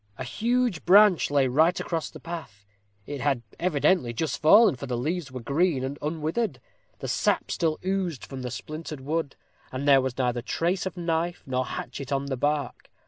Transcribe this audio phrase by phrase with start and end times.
[0.17, 2.65] a huge branch lay right across the path.
[3.05, 6.59] It had evidently just fallen, for the leaves were green and unwithered;
[6.97, 9.35] the sap still oozed from the splintered wood;
[9.71, 12.89] and there was neither trace of knife nor hatchet on the bark.